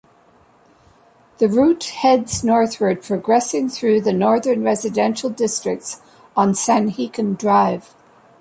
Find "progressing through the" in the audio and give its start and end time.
3.03-4.13